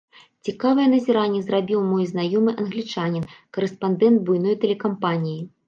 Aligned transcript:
Цікавае 0.47 0.85
назіранне 0.93 1.41
зрабіў 1.49 1.83
мой 1.91 2.09
знаёмы 2.13 2.55
англічанін, 2.63 3.29
карэспандэнт 3.55 4.17
буйной 4.33 4.61
тэлекампаніі. 4.67 5.41